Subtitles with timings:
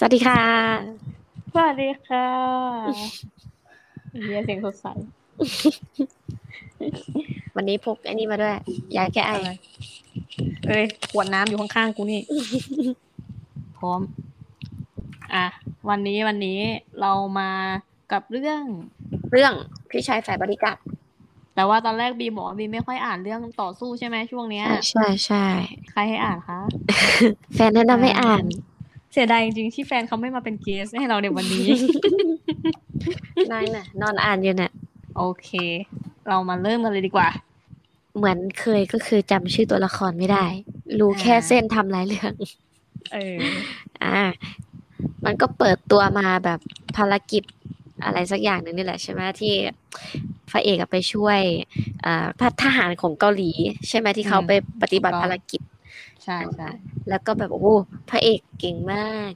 [0.00, 0.42] สวัสดีค่ะ
[1.54, 2.26] สวัสดีค่ะ
[4.22, 4.86] เฮียเสียงสดใส
[7.56, 8.56] วันนี้พกไอ้นี่มาด้วย
[8.96, 9.50] ยาแก้ไออะไร
[10.66, 12.22] เอ้ย ขวดน้ำอยู่ข้างๆกูนี่
[13.78, 14.00] พร้อม
[15.34, 15.46] อะ
[15.88, 16.60] วันนี้วันนี้
[17.00, 17.50] เรามา
[18.12, 18.62] กับเรื่อง
[19.32, 19.52] เรื่อง
[19.90, 20.76] พี่ชายฝ่ายบริการ
[21.54, 25.44] แต่ว่าตอนแรกบีบอกว่าบีไม่ค่อยอ่านเรื่องต่อสู้ใช่ไหมช่วงเนี้ย ใช่ใช่
[25.90, 26.58] ใครให้อ่านคะ
[27.54, 31.68] แฟนแนะนำให้อ่านเสียดายจริงๆที่แฟนเขาไม่มาเป็นเกสให้เราในวันนี้
[33.52, 34.72] นายน่ะ นอนอ่านอยู่น่ะ
[35.16, 35.50] โอเค
[36.28, 37.28] เรามาเริ่มกันเลยดีกว่า
[38.16, 40.46] เหมือนเคยก็คือจำชื่อตัวละครไม่ได้
[40.98, 42.32] รู้แค่อ่าเส้นทำร้ายเรื่อง
[43.12, 43.38] เออ
[44.04, 44.20] อ่า
[45.24, 46.60] มันก็เปิดตัวมาแบบ
[46.96, 47.42] ภารกิจ
[48.04, 49.54] อะไรสักอย่างหนึ่งนี่แหละใช่ไหมที่
[50.50, 51.40] พระเอกอะไปช่วย
[52.04, 53.50] อ่าพทหารของเกาหลี
[53.88, 56.68] ใช่ไหมที่เขาอืมไปปฏิบัติถูกต้อง ภารกิจใช่ใช่
[57.08, 57.74] แล้วก็แบบโอ้
[58.10, 59.30] พระเอกเก่งมาก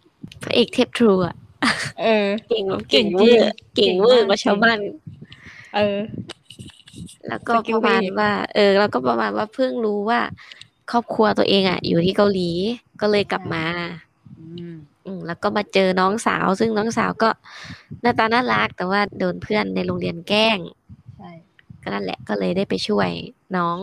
[0.45, 1.37] พระเอกเทพทรูอะ
[2.01, 4.79] เออ เก่งแบบเก่เก่งงเวจริองร์เก่งเวอร์เก่งมากกว่าชาวบ้าน
[5.75, 5.99] เออ
[7.29, 10.21] แล้วก็สกิปลระมาณพระเอกว่า เออ แล้วก็ประมาณว่าเพิ่งรู้ว่า
[10.91, 12.51] ครอบครัวตัวเองอะ อยู่ที่เกาหลี
[13.01, 13.65] ก็เลยกลับมา
[14.41, 17.31] อืมอืมแล้วก็มาเจอน้องสาว ซึ่งน้องสาวก็
[18.03, 20.59] หน้าตาน่ารักแต่ว่าโดนเพื่อนในโรงเรียนแกล้ง
[21.17, 21.31] ใช่
[21.83, 23.11] ก็นั่นแหละก็เลยได้ไปช่วย
[23.57, 23.79] น้อง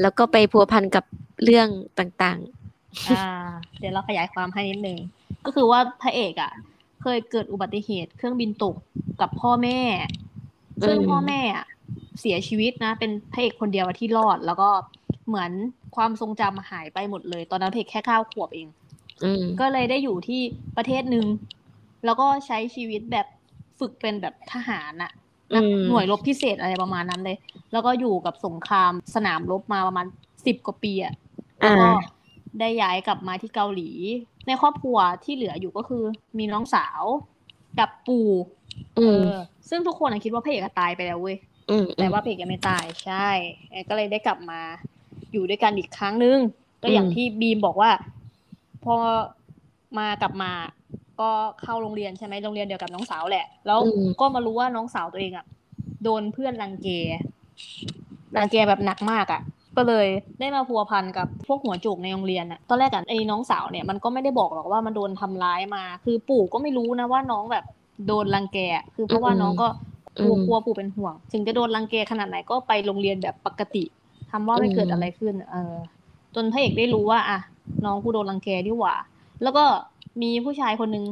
[0.00, 1.04] แล้วก็ไปพัวพันกับ
[1.44, 1.68] เรื่อง
[1.98, 2.40] ต่าง
[3.08, 3.24] อ่า
[3.78, 4.98] เดี๋ยวเราขยายความให้นิดนึง
[5.44, 6.52] ก็คือว่าพระเอกอะ
[7.02, 8.74] เคยเกิดอุบัติเหตุเครื่องบินตก
[9.20, 9.80] กับพ่อแม่
[10.86, 11.66] ซึ่งพ่อแม่อะ
[12.20, 14.70] เสียชีวิตนะ เป็นพระเอกคนเดียวที่รอด แล้วก็
[15.28, 15.50] เหมือน
[15.96, 20.40] ความทรงจำหายไปหมดเลย ตอนนั้นพระเอกแค่เก้าขวบเองๆอืมก็เลยได้อยู่ที่
[20.76, 21.26] ประเทศหนึ่ง
[22.04, 23.26] แล้วก็ใช้ชีวิตแบบ
[23.78, 25.12] ฝึกเป็นแบบทหารอะ
[25.54, 27.36] นักอืมหน่วยรบพิเศษอะไรประมาณนั้นเลย
[27.72, 30.06] แล้วก็อยู่กับสงครามสนามรบมาประมาณ
[30.46, 31.14] สิบกว่าปีอะ
[31.60, 31.98] แล้วก็อ่า
[32.60, 33.90] ได้ย้ายกลับมาที่เกาหลี
[34.46, 36.04] ในครอบครัวที่เหลืออยู่ก็คือ
[36.38, 37.02] มีน้องสาว
[37.78, 38.28] กับปู่
[38.98, 39.32] อืเอมอ
[39.68, 41.36] ซึ่งทุกคนอะคิดว่าพระเอกอะตายไปแล้วเว้ย
[41.70, 43.28] อืมแต่ว่าพระเอกยังไม่ตายใช่
[43.70, 44.60] เออก็เลยได้กลับมา
[45.32, 46.38] อยู่ด้วยกันอีกครั้งนึง
[46.82, 47.90] ก็อย่างอืมที่บีมบอกว่า
[48.84, 48.96] พอ
[49.98, 50.50] มากลับมา
[51.20, 51.30] ก็
[51.62, 55.46] เข้าโรงเรียนใช่ไหมโรงเรียนเดียวกับน้องสาวแหละ แล้วอืมก็มารู้ว่าน้องสาวตัวเองอะ
[56.02, 56.88] โดนเพื่อนรังแก
[58.36, 59.40] รังแกแบบหนักมากอะ
[59.76, 60.06] ก็เลย
[60.40, 67.64] ได้มาพัวพันกับพวกหัวโจกในโรงเรียนอะ ตอนแรกอะไอ้น้องสาวเนี่ยมันก็ไม่ได้บอกหรอกว่ามันโดนทำร้ายมา คือปู่ก็ไม่รู้นะว่าน้องแบบ
[68.06, 69.68] โดนรังแกอะคือเพราะว่าอืมน้องก็
[70.20, 73.84] กลัวอืมกลัวปู่เป็นห่วง ถึงจะโดนรังแกขนาดไหนก็ไปโรงเรียนแบบปกติ
[74.30, 75.74] ทำว่าไม่อืมเกิดอะไรขึ้น เออ
[76.34, 77.38] จนพระเอกได้รู้ว่า อะ
[77.84, 78.94] น้องกูโดนรังแกดีหว่า
[79.42, 79.64] แล้วก็
[80.22, 81.06] มีผู้ชายคนหนึ่ง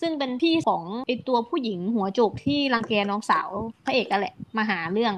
[0.00, 3.48] ซึ่งเป็นพี่ของไอตัวผู้หญิงหัวโจกที่รังแกน้องสาว
[3.84, 5.14] พระเอกนั่นแหละมาหาเรื่อง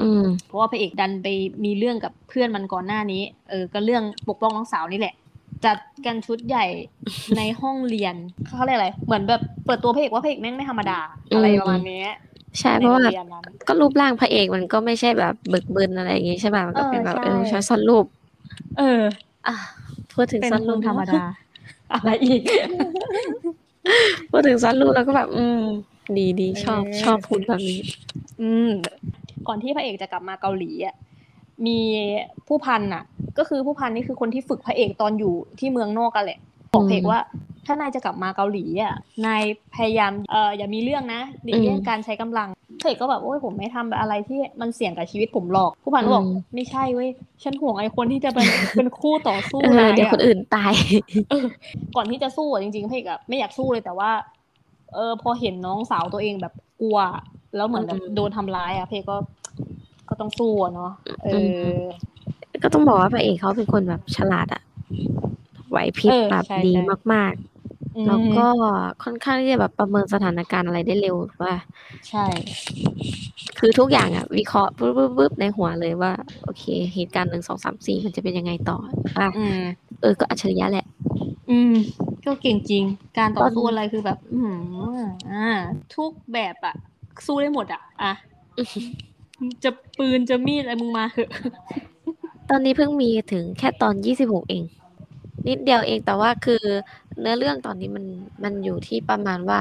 [0.00, 1.26] อืม เพราะว่าพระเอกดันไป
[1.64, 5.14] มีเรื่องกับเพื่อนมันก่อนหน้านี้ เออ ก็เรื่องปกป้องน้องสาวนี่แหละ
[5.64, 6.66] จัดกันชุดใหญ่
[7.36, 8.14] ในห้องเรียน
[8.46, 10.98] เขาเรียกอะไร เหมือนแบบเปิดตัวพระเอกว่าพระเอกแม่งไม่ธรรมดา
[11.34, 12.04] อะไรประมาณนี้
[12.58, 18.04] ใช่ในเพราะโรงว่าเรียนนั้นก็รูปร่างพระเอกมันก็ไม่ใช่แบบเบิกบึนอะไรอย่างงี้ใช่ป่ะมันก็เป็นแบบเอเอออใช่ช้อนรูป
[18.78, 19.00] เออ
[19.46, 19.54] อะ
[20.14, 21.22] พูดถึงเป็นซ้อนครูนปธรรมดา
[21.92, 22.42] อะไรอีก
[24.30, 25.62] พูดถึงซ้อนรูปแล้วก็แบบ อืม
[26.16, 27.80] ดีดีชอบเออชอบพูดแบบนี้
[28.42, 28.70] อืม
[29.48, 30.94] ก่อนที่พระเอกจะกลับมาเกาหลีอะ
[31.66, 31.78] มี
[32.46, 33.02] ผู้พันอะ
[33.38, 36.38] ก็คือผู้พันนี่คือคนที่ฝึกพระเอกตอนอยู่ที่เมืองนอกกันแหละ
[36.72, 37.20] บอกพระเอกว่า
[37.68, 38.94] ถ้านายจะกลับมาเกาหลีอะ
[39.26, 39.42] นาย
[39.74, 42.48] พยายามเอ่ออย่ามีเรื่องนะหลีกเลี่ยงอืมการใช้กำลัง
[42.80, 47.10] พระเอกก็แบบโอ้ยผมไม่ทำอะไรที่มันเสี่ยงกับชีวิตผมหรอก ผู้พันก็บอกอืมไม่ใช่เว้ย
[47.42, 48.46] ฉันห่วงไอ้คนที่จะเป็น
[48.76, 50.72] เป็นคู่ต่อสู้เออนายเดี๋ยวอะคนอื่นตาย
[51.30, 51.44] เออ
[51.96, 54.10] ก่อนที่จะสู้อะจริงๆพระเอกอะไม่อยากสู้เลยแต่ว่า
[54.94, 56.98] เออพอเห็นน้องสาวตัวเองแบบกลัว
[57.56, 59.16] แล้วเหมือนแบบอืมโดนทำร้ายอะพระเอกก็
[60.08, 60.92] ก็ต้องสู้อะเนาะ
[61.24, 61.78] เอออ
[62.62, 64.62] ก็ต้องบอกว่าพระเอกเขาเป็นคนแบบฉลาดอะ
[65.70, 67.57] ไหวพริบเออแบบใช่ดีใช่มากอืๆม
[68.06, 68.46] แล้วก็
[69.04, 71.54] ค่อนข้างที่จะแบบประเมินสถานการณ์อะไรได้เร็วว่า
[72.08, 72.24] ใช่
[73.58, 76.12] คือทุกอย่างอะวิเคราะห์ปุ๊บปุ๊บปุ๊บในหัวเลยว่า
[76.44, 76.64] โอเค
[76.94, 78.78] เหตุการณ์หนึ่งสองสามสี่มันจะเป็นยังไงต่อ
[79.18, 79.60] อะอืม
[80.02, 80.86] เออ ก็อัจฉริยะแหละ
[81.50, 81.72] อืม
[82.24, 82.84] ก็เก่งจริง
[83.18, 84.54] การต่อตอนสู้อะไรคือแบบ อืม
[85.32, 85.48] อ่า
[85.96, 86.74] ทุกแบบอะ
[87.26, 88.12] สู้ได้หมดอะอะ
[89.64, 91.30] จะปืนจะมีดอะไรมึงมาเถอะ
[92.50, 94.64] ตอนนี้เพิ่งมีถึงแค่ตอนยี่สิบหกเอง
[95.48, 96.62] นิดเดียวเองแต่ว่าคือ
[97.20, 98.04] เนื้อเรื่องตอนนี้มัน
[98.44, 99.60] มันอยู่ที่ประมาณว่า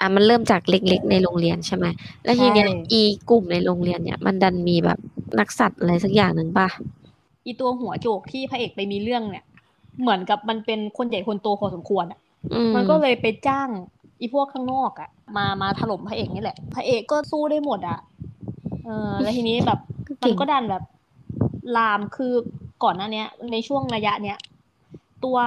[0.00, 1.86] อะมันเริ่มจากเล็กๆในโรงเรียนใช่ไหม
[2.24, 4.98] แล้วทีเนี้ยใช่อีกลุ่มในโรงเรียนเนี่ยมันดันมีแบบ
[5.38, 6.68] นักสัตว์อะไรสักอย่างหนึ่งป่ะ
[7.44, 9.44] อีตัวหัวโจกที่พระเอกไปมีเรื่องเนี่ย
[10.00, 12.18] เหมือนกับมันเป็นคนใหญ่คนโตพอสมควรอะ
[12.54, 13.68] อืมมันก็เลยไปจ้าง
[14.20, 17.98] อีพวกข้างนอกอะมามาถล่มพระเอกนี่แหละ พระเอกก็สู้ได้หมดอะ
[18.84, 19.78] เออแล้วทีนี้แบบ
[20.22, 20.82] มันก็ดันแบบ
[21.76, 22.32] ลามคือ
[22.84, 24.38] ก่อนหน้าเนี้ย ในช่วงระยะเนี้ย
[25.24, 25.38] ตัว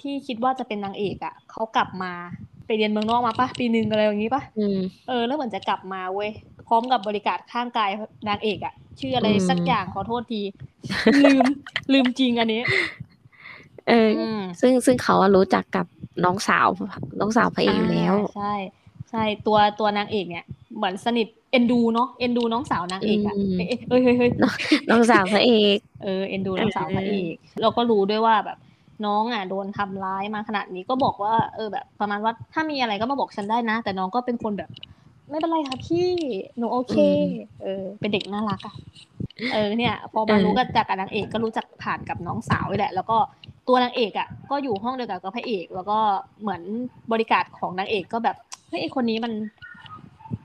[0.00, 2.12] ที่คิดว่าจะเป็นนางเอกอะเขากลับมา
[2.66, 4.78] ไปเรียนเมืองนอกมาปะปีหนึ่งอะไรอย่างนี้ปะอืม
[5.08, 6.30] เออแล้วเหมือนจะกลับมาเว้ย
[6.66, 7.90] พร้อมกับบริการข้างกาย
[8.28, 10.40] นางเอกอะชื่ออะไรอืมสักอย่างขอโทษที
[11.24, 11.44] ลืม
[11.92, 12.62] ลืมจริงอันนี้
[13.88, 15.86] เอออืมซึ่งซึ่งเขาอะรู้จักกับ
[16.24, 16.68] น้องสาว
[17.20, 18.54] น้องสาวพระเอกอยู่แล้วาใช่
[19.10, 20.46] ใช่ตัวตัวนางเอกเนี่ย
[20.76, 24.30] เหมือนสนิทเอ็นดูเนาะเอ็นดูน้องสาวนางเอกอะอืมเอ้ยเอ้ยเฮ้ยเฮ้ย
[24.90, 28.58] น้องสาวพระเอกเออเอ็นดูน้องสาวพระเอกเราก็รู้ด้วยว่าแบบ
[29.04, 34.70] น้องอะโดนทำร้ายมาขนาดนี้ก็บอกว่า เออแบบ ประมาณว่าถ้ามีอะไรก็มาบอกฉันได้นะ แต่น้องก็เป็นคนแบบ
[35.30, 36.08] ไม่เป็นไรค่ะพี่
[36.58, 36.96] หนูโอเค
[37.62, 38.74] เออ เป็นเด็กน่ารักอะ
[39.52, 43.16] เออเนี่ย พอมารู้กันจากกับนางเอกก็รู้จักผ่านกับน้องสาวแหละ แล้วก็
[43.68, 45.98] ตัวนางเอกอะก็อยู่ห้องเดียวกันกับพระเอก แล้วก็
[46.40, 46.62] เหมือน
[47.12, 48.36] บริการของนางเอกก็แบบ
[48.68, 49.32] เฮ้ยไอคนนี้มัน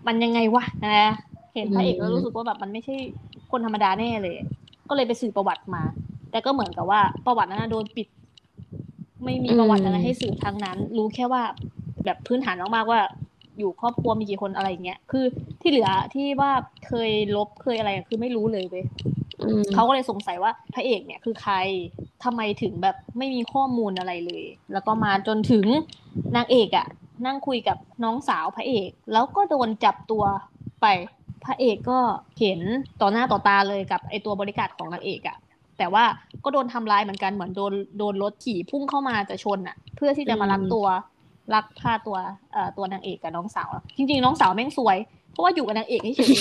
[0.07, 1.11] มันยังไงวะนะ
[1.53, 2.95] เห็นพระเอกแล้วรู้สึกว่าแบบมันไม่ใช่
[3.51, 4.37] คนธรรมดาแน่เลย
[4.89, 5.83] ก็เลยไปสืบประวัติมา
[6.31, 8.07] แต่ก็เหมือนกับว่าประวัตินั้นนะโดนปิด
[9.23, 11.43] ไม่มีประวัติอะไรให้สืบทั้งนั้น รู้แค่ว่า
[12.05, 13.01] แบบพื้นฐานมากๆว่า
[13.57, 15.25] อยู่ครอบครัวมีกี่คนอะไรอย่างเงี้ย คือ
[15.61, 16.51] ที่เหลือที่ว่า
[16.87, 18.85] เคยลบเคยอะไรอะคือไม่รู้เลยเว้ย
[19.41, 21.55] อืมเขาก็เลยสงสัยว่าพระเอกเนี่ยคือใคร
[22.23, 25.65] ทำไมถึงแบบไม่มีข้อมูลอะไรเลย แล้วก็มาจนถึง
[26.35, 26.87] นางเอกอะ
[27.25, 30.23] นั่งคุยกับน้องสาวพระเอก แล้วก็โดนจับตัว
[30.81, 30.85] ไป
[31.45, 31.99] พระเอกก็
[32.39, 32.59] เห็น
[33.01, 35.37] ต่อหน้าต่อตาเลยกับไอตัวบริการของนางเอกอะ
[35.77, 36.03] แต่ว่า
[36.43, 40.87] ก็โดนทำร้ายเหมือนกันเหมือนโดนโดนรถขี่พุ่งเข้ามาจะชนอะเพื่อที่จะมาลักตัว
[41.53, 42.17] ลักพาตัว
[42.53, 44.97] เอ่อตัวนางเอกกับน้องสาวจริงๆน้องสาวแม่งสวย
[45.31, 46.35] เพราะว่าอยู่กับนางเอกเฉย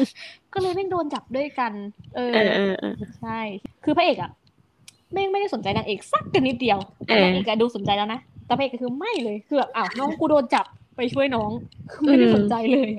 [0.00, 1.72] ๆก็เลยแม่งโดนจับด้วยกัน
[2.14, 3.38] เออเออเออเออใช่
[3.84, 4.30] คือพระเอกอะ
[5.12, 10.66] แม่งไม่ได้สนใจนางเอกสักกันนิดเดียวเออนางเอกอะดูสนใจแล้วนะแต่พระเอกก็คือไม่เลยคือแบบอ้าวน้องกูโดนจับ
[10.96, 11.50] ไปช่วยน้อง
[11.92, 12.90] คือไม่ได้สนใจเลย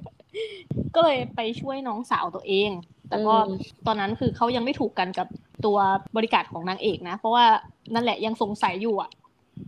[0.96, 2.70] ก็เลยไปช่วยน้องสาวตัวเอง
[3.10, 5.28] แต่ก็อืมตอนนั้นคือเขายังไม่ถูกกันกับ
[5.66, 5.78] ตัว
[6.16, 7.46] บริการของนางเอกนะ เพราะว่า
[7.94, 9.10] นั่นแหละยังสงสัยอยู่อะ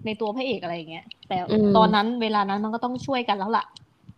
[0.06, 3.66] ในตัวพระเอกอะไรอย่างเงี้ย แต่อืมตอนนั้นเวลานั้นมันก็ต้องช่วยกันแล้วล่ะ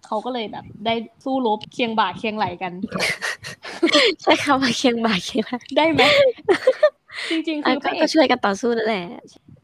[0.07, 0.93] เขาก็เลยแบบได้
[1.25, 2.71] สู้รบเคียงบ่าเคียงไหลกัน
[4.21, 6.01] ใช่คำว่าเคียงบ่าเคียงไหล่ได้ไหม
[7.29, 9.05] จริงๆอะคือพก็ระเอก็กช่วยกันต่อสู้นั่นแหละ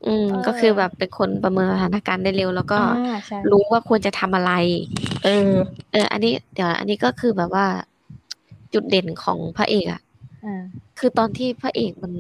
[0.08, 4.52] อืมเออก็คือแบบเป็นคนประเมินสถานการณ์ได้เร็ว แล้วก็อ่าใช่รู้ว่าควรจะทำอะไร
[5.24, 5.50] เออ
[5.92, 7.66] เออ อันนี้เดี๋ยว อันนี้ก็คือแบบว่า
[8.74, 10.05] จุดเด่นของพระเอกอะอ่า
[11.00, 12.14] คือตอนที่พระเอกมัน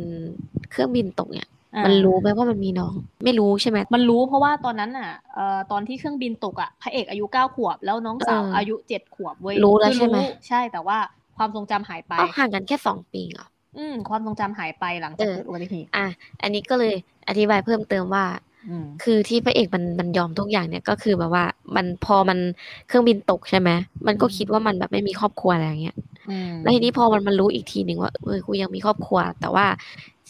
[0.72, 2.94] เครื่องบินตกเนี่ยอ่ามันรู้ไหมว่ามันมีน้อง
[3.24, 10.18] ไม่รู้ใช่ไหมมันรู้เพราะว่าตอนนั้นอะเอ่อตอนที่เครื่องบินตกอะพระเอกอายุเก้าขวบ แล้วน้องสาวเออออายุเจ็ดขวบเว้ยรู้แล้วคือใช่ไหม
[10.48, 10.98] ใช่แต่ว่า
[11.38, 13.45] ความทรงจำหายไปอ๋อห่างกันแค่สองปีเหรอ
[13.77, 16.06] อืมความทรงจำหายไปหลังจากเออเกิดอุบัติเหตุอะ
[16.42, 16.94] อันนี้ก็เลย
[17.28, 18.25] อธิบายเพิ่มเติมว่า
[18.68, 21.45] อืมคือที่พระเอกมันมันยอมทุกอย่างเนี่ยก็คือแบบว่า
[21.75, 22.39] มันพอมัน
[22.88, 23.69] เครื่องบินตกใช่ไหม
[24.07, 26.15] มันก็คิดว่ามันแบบไม่มีครอบครัวอะไรอย่างเงี้ยอืม
[26.62, 29.66] แล้วทีนี้พอมันมันรู้อีกทีหนึ่งว่าเออกูยังมีครอบครัว แต่ว่า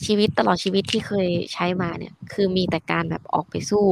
[0.06, 3.86] ชีวิตตลอดชีวิตที่เคยใช้มาเนี่ย คือมีแต่การแบบออกไปสู้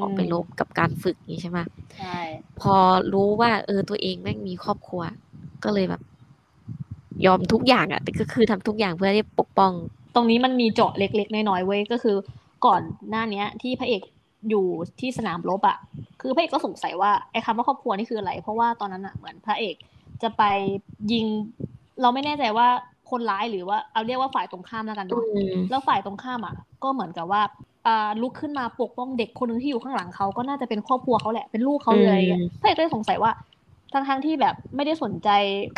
[0.00, 1.58] ออกไปรบกับการฝึกอย่างนี้ใช่ไหม
[1.98, 2.18] ใช่
[2.60, 2.76] พอ
[3.12, 5.02] รู้ว่า เออตัวเองแม่งมีครอบครัว
[5.64, 6.02] ก็เลยแบบ
[7.26, 9.72] ยอมทุกอย่างอะแต่ก็คือทำทุกอย่างเพื่อที่ปกป้อง
[10.14, 12.16] ตรงนี้มันมีเจาะเล็ก ๆ น้อยๆเว้ยก็คือ
[12.66, 14.02] ก่อนหน้าเนี้ย ที่พระเอก
[14.50, 14.66] อยู่
[15.00, 15.78] ที่สนามรบอะ
[16.20, 19.76] คือพระเอกก็สงสัยว่าไอ้คำว่าครอบครัวนี่คืออะไร เพราะว่าตอนนั้นอะเหมือนพระเอก
[20.22, 20.42] จะไป
[21.12, 21.26] ยิง
[22.00, 22.68] เราไม่แน่ใจว่า
[23.10, 27.42] คนร้ายหรือว่าเอาเรียกว่าฝ่ายตรงข้ามแล้วกันอืเนาะมแล้วฝ่ายตรงข้ามอะ ก็เหมือนกับว่า
[27.86, 33.32] อ่าลุกขึ้นมาปกป้องเด็กคนหนึ่งที่อยู่ข้างหลังเขาก็น่าจะเป็นครอบครัวเขาแหละเป็นลูกเขาเลยอะไรเงี้ยอืมพระเอกก็เลยสงสัยว่า
[33.92, 35.28] ทั้งทั้งๆที่แบบไม่ได้สนใจ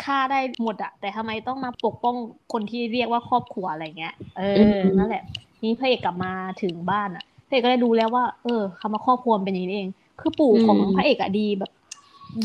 [0.03, 2.15] ฆ่าได้หมดอะแต่ทำไมต้องมาปกป้อง
[2.53, 4.59] คนที่เรียกว่าครอบครัวอะไรเงี้ยเอออ
[4.97, 5.23] นั่นแหละ
[5.63, 11.71] นี่พระเอกกลับมาถึงบ้านอะพระเอกก็ได้ดูแล้วว่า เออคำว่าครอบครัวมันเป็นอย่างนี้เอง คือปู่ของพระเอกอะดีแบบ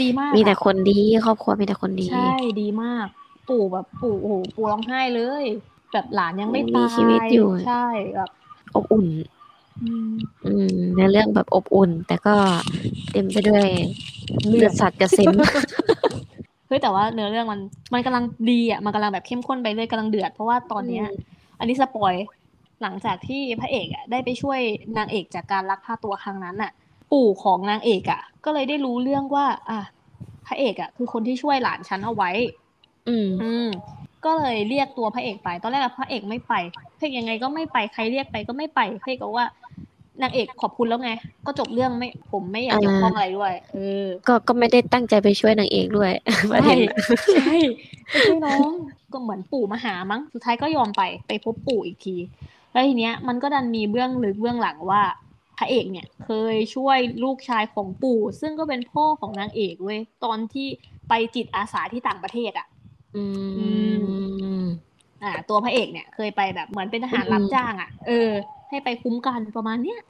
[0.03, 2.29] ดีมากมีอะแต่คนดีครอบครัวมีแต่คนดี ใช่
[2.61, 3.07] ดีมาก
[3.49, 5.45] ปู่แบบปู่โอ้โหปู่ร้องไห้เลย
[5.93, 8.31] แบบหลานยังไม่มีตายชีวิตอยู่ใช่แบบ
[8.75, 9.07] อบอุ่น
[9.83, 10.13] อืม
[10.47, 12.35] อืมในเรื่องแบบอบอุ่น แต่ก็
[13.13, 13.67] เต็มไปด้วย
[14.49, 15.31] เลืเลืออดดสัตว์กระเซ็น
[16.69, 17.61] เฮ้ยแต่ว่าเนื้อเรื่องมัน
[17.95, 21.21] มันกำลังดีอะมันกำลังแบบเข้มข้นไปเรื่อยกำลังเดือดเพราะว่าตอนเนี้ยอืม
[21.59, 22.15] อันนี้สปอย
[22.83, 24.61] หลังจากที่พระเอกอะได้ไปช่วย
[24.99, 26.73] นางเอกจากการลักพาตัวครั้งนั้นอะ
[27.15, 29.81] ปู่ของนางเอกอะ ก็เลยได้รู้เรื่องว่า อะ
[30.47, 32.31] พระเอกอะ คือคนที่ช่วยหลานฉันเอาไว้
[33.09, 33.67] อืม อืม
[34.25, 36.55] ก็เลยเรียกตัวพระเอกไป ตอนแรกอะพระเอกไม่ไป
[36.99, 39.47] พระเอกยังไงก็ไม่ไปใครเรียกไปก็ไม่ไปพระเอกก็ว่า
[40.23, 41.11] นางเอกขอบคุณแล้วไง
[41.47, 46.11] ก็จบเรื่องไม่ผมไม่อยากเกี่ยวข้องอะไรด้วยเออก็ก็ไม่ได้ตั้งใจไปช่วยนางเอกด้วย
[46.51, 46.97] ประเด็ใช่นน่ะ
[47.33, 47.55] ใช่
[48.11, 48.69] ไปช่วยน้อง
[49.13, 52.17] ก็เหมือนปู่มาหามั้งสุดท้ายก็ยอมไปไปพบปู่อีกที
[52.73, 55.03] แล้วทีเนี้ยมันก็ดันมีเบื้องลึกเบื้องหลังว่า
[55.59, 60.67] พระเอกเนี่ยเคยช่วยลูกชายของปู่ ซึ่งก็เป็นพ่อของนางเอกเว้ยตอนที่
[61.09, 62.67] ไปจิตอาสาที่ต่างประเทศอะ
[63.17, 63.25] อื
[63.95, 63.97] ม
[65.23, 68.31] อ่า ตัวพระเอกเนี่ยเคยไปแบบเหมือนเป็นทหารอืมรับจ้างอะ เออ
[68.71, 70.01] ให้ไปคุ้มกันประมาณเนี้ย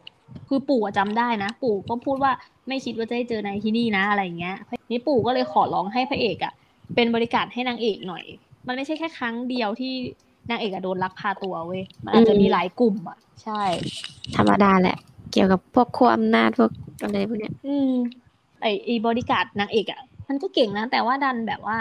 [0.48, 2.32] คือปู่อะจำได้นะ ปู่ก็พูดว่า
[2.68, 4.56] ไม่คิดว่าจะได้เจอนายที่นี่นะอะไรอย่างเงี้ย
[4.90, 6.52] นี่ปู่ก็เลยขอร้องให้พระเอกอะ
[6.94, 8.24] เป็นบริการให้นางเอกหน่อย
[8.66, 9.92] มันไม่ใช่แค่ครั้งเดียวที่
[10.50, 13.62] นางเอกอะโดนลักพาตัวเว้ยมันอาจจะมีหลายกลุ่มอะใช่
[14.36, 14.96] ธรรมดาแหละ
[15.34, 16.70] เกี่ยวกับพวกขั้วอำนาจพวก
[17.02, 17.92] อะไรพวกเนี้ย อืม
[18.62, 21.78] ไอไอบริการนางเอกอะมันก็เก่งนะ แต่ว่าดันแบบว่า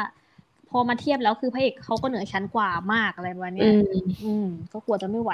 [0.70, 3.84] พอมาเทียบแล้วคือพระเอกเขาก็เหนือชั้นกว่ามากอะไรประมาณเนี้อืยม
[4.24, 5.34] อืม ก็กลัวจะไม่ไหว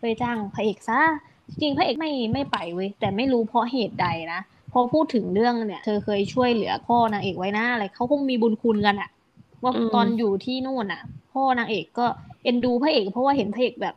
[0.00, 1.00] เลยจ้างพระเอกซะ
[1.48, 4.40] จริงๆพระเอกไม่ไม่ไปเว้ยแต่ไม่รู้เพราะเหตุใดนะ
[4.72, 9.10] พอพูดถึงเรื่องเนี่ยเธอเคยช่วยเหลือพ่อนางเอกไว้นะอะไรเขาคงมีบุญคุณกันอะ
[9.62, 11.02] ว่าตอนอยู่ที่นู่นอะ
[11.32, 12.06] พ่อนางเอกก็
[12.44, 13.94] เอ็นดูพระเอกเพราะว่าเห็นพระเอกแบบ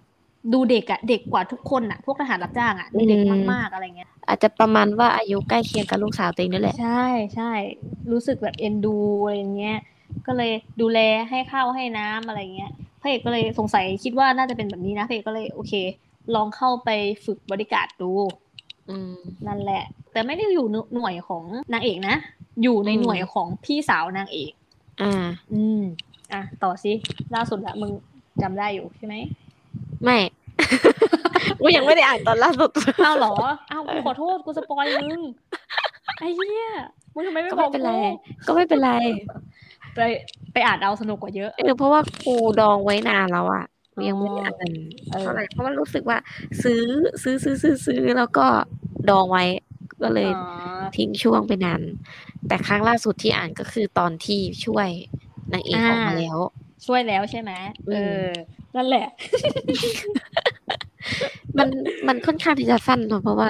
[0.54, 3.20] ดูเด็กอะเด็กกว่าทุกคนอะพวกทหารรับจ้างอะดูเด็ก
[3.54, 7.52] มากๆอะไรเงี้ย อาจจะประมาณว่าอายุใกล้เคียงกับลูกสาวตัวเองนั่นแหละ ใช่ใช่
[8.12, 9.78] รู้สึกแบบเอ็นดูอะไรอย่างเงี้ย
[10.28, 12.72] ก็เลยดูแลให้ข้าวให้น้ำอะไรเงี้ย
[13.02, 15.74] พระเอกก็เลยสงสัยคิดว่าน่าจะเป็นแบบนี้นะพระเอกก็เลยโอเค
[16.36, 16.90] ลองเข้าไป
[17.26, 18.12] ฝึกบริการดู
[18.90, 19.16] อืม
[19.48, 22.16] นั่นแหละ แต่ไม่ได้อยู่หน่วยของนางเอกนะ
[22.64, 24.52] อยู่ในอืมหน่วยของพี่สาวนางเอก
[25.02, 25.82] อ่า อืม
[26.34, 26.94] อะ ต่อสิ
[27.36, 27.92] ล่าสุดละมึง
[28.42, 29.16] จำได้อยู่ใช่ไหม
[30.03, 30.17] ไม่
[31.62, 32.69] กูยังไม่ได้อ่านตอนล่าสุด
[33.05, 33.33] อ้าวเหรอ
[33.72, 35.22] อ้าวกูขอโทษกูสปอยมึง
[36.19, 36.67] ไอ้เหี้ย
[37.13, 37.93] มึงทำไมไม่ก็บไม่อกเป็นไร
[38.45, 38.91] กูก็ไม่เป็นไร
[39.95, 40.00] ไป
[40.53, 44.72] ไปอ่านเอาสนุกกว่าเยอะเออเพราะว่ากูดองไว้นานแล้วอะกูยังไม่ได้อ่าน
[45.12, 46.17] เออเท่าไหร่เพราะว่ารู้สึกว่า
[46.63, 46.83] ซื้อ
[47.24, 48.45] ซื้อซื้อซื้อซื้อแล้วก็
[49.10, 49.45] ดองไว้
[50.03, 50.41] ก็เลยอ๋
[50.81, 51.81] อทิ้งช่วงไปนาน
[52.48, 54.89] แต่ครั้งล่าสุดที่อ่านก็คือตอนที่ช่วย
[55.53, 56.38] นางเอกออกมาแล้ว
[56.86, 57.52] ช่วยแล้วใช่ไหม
[57.88, 58.28] อืมเออ
[58.75, 59.08] นั่นแหละ
[61.58, 61.68] มัน
[62.08, 63.50] มันค่อนข้างที่จะสั้นเนอะเพราะว่า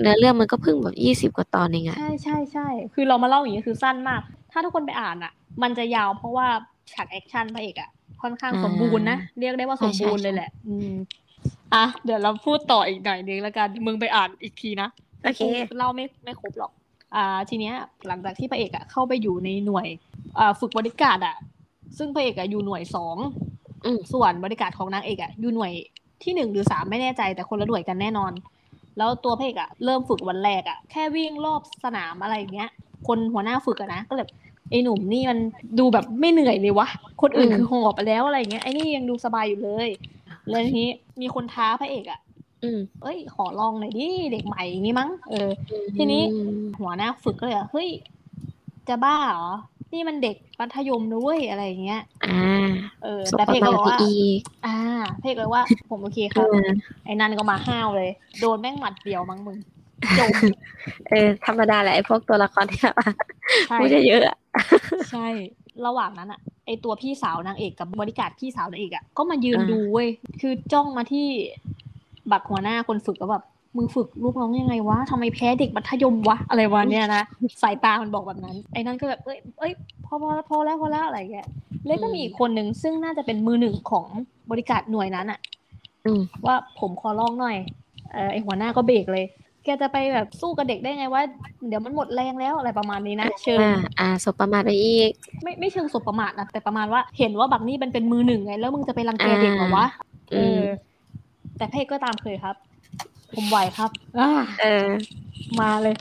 [0.00, 4.20] เนื้อเรื่องมันก็เพิ่งแบบยี่สิบกว่าตอนเองอะใช่ใช่ใช่คือเรามาเล่าอย่างนี้คือสั้นมาก
[4.52, 6.48] ถ้าทุกคนไปอ่านอะมันจะยาวเพราะว่า
[6.92, 7.90] ฉากแอคชั่นพระเอกอะ
[8.22, 10.92] ค่อนข้างสมบูรณ์นะเรียกได้ว่าสมบูรณ์เลยแหละ อืม
[11.74, 14.88] อะเดี๋ยวเราพูดต่ออีกหน่อยนึงแล้วกันมึงไปอ่านอีกทีนะ
[15.22, 15.42] โอเค
[15.78, 16.72] เล่าไม่ไม่ครบหรอก
[17.14, 17.74] อ่า ทีเนี้ย
[18.06, 19.86] หลังจากที่พระเอกอะเข้าไปอยู่ในหน่วย
[20.38, 21.36] อ่าฝึกบริการอะ
[21.98, 23.16] ซึ่งพระเอกอะอยู่หน่วยสอง
[23.84, 25.72] อืมส่วนบริการของนางเอกอะอยู่หน่วย
[26.22, 28.32] ที่หนึ่งหรือสามไม่แน่ใจแต่คนละหน่วยกันแน่นอน
[28.98, 32.70] แล้วตัวพระเอกอะเริ่มฝึกวันแรกอะแค่วิ่งรอบสนามอะไรอย่างเงี้ย
[33.06, 34.30] คนหัวหน้าฝึกอะนะก็แบบ
[34.70, 35.38] ไอ้หนุ่มนี่มัน
[35.78, 36.88] ดูแบบไม่เหนื่อยเลยวะ
[37.22, 39.88] คนอื่นอืมคือหอบไปแล้วอะไรอย่างเงี้ยไอ้นี่ยังดูสบายอยู่เลย
[40.48, 40.88] แล้วทีนี้
[41.20, 42.20] มีคนท้าพระเอกอะ
[42.62, 45.48] อืมเอ้ย ขอลองหน่อยดิเด็กใหม่อย่างงี้มั้งเออ
[45.96, 46.22] ทีนี้
[46.80, 47.88] หัวหน้าฝึกก็เลยอะเฮ้ย
[48.88, 49.50] จะบ้าเหรอ
[49.94, 52.68] นี่มันเด็กมัธยมนะเว้ยอะไรอย่างเงี้ย อ่า
[53.04, 54.76] เออสบแต่ปเพระกก็มาณบอกว่าอีกอ่า
[55.20, 56.56] เพกเลยว่า ผมโอเคคเอรับอ
[57.04, 58.10] ไอ้นั่นก็มาห้าวเลย
[58.40, 59.58] โดนแม่งหมัดเดียวมั้งมึง
[60.18, 60.30] จม
[61.10, 63.10] เออ ธรรมดาแหละไอ้พวกตัวละครที่แบบว่า
[63.68, 64.36] ใช่พูดเยอะๆอะ
[65.10, 65.26] ใช่
[65.86, 70.08] ระหว่างนั้นอะไอตัวพี่สาวนางเอกกับบริการพี่สาวนางเอกอะก็มายืนอ่าดูเว้ย
[70.40, 71.26] คือจ้องมาที่
[72.30, 73.44] บักหัวหน้าคนฝึกก็แบบ
[73.76, 77.22] มึงฝึกลูกน้องยังไงวะทำไมแพ้เด็กมัธยมวะอะไรวะเนี่ยนะ
[77.62, 79.72] สายตามันบอกแบบนั้นไอ้นั่นก็แบบเอ้ยเอ้ย
[80.04, 81.48] พอพอพอแล้วพอแล้วอะไรเงี้ย
[81.86, 84.06] แล้วก็มีอีกคนหนึ่งซึ่งน่าจะเป็นมือหนึ่งของ
[84.50, 85.38] บริการหน่วยนั้นอะ
[86.06, 87.56] อืมว่าผมขอลองหน่อย
[88.12, 89.24] เออไอหัวหน้าก็เบรกเลย
[89.64, 91.22] แกจะไปแบบสู้กับเด็กได้ไงว่า
[91.68, 95.10] เดี๋ยวมันหมดแรงแล้วอะไรประมาณนี้นะเชิงอ่าอ่าสบประมาทไปอีก
[95.42, 99.86] ไม่ไม่เชิงสบประมาทนะแต่ประมาณว่าเห็นว่าบักนี่มันเป็นมือหนึ่งไงแล้วมึงจะไปรังแกเด็กเหรอวะ
[100.32, 100.64] เออืมอ
[101.56, 102.56] แต่เพกก็ตามเคยครับ
[103.36, 104.88] ผมไหวครับอ่าเออ
[105.60, 105.94] มาเลย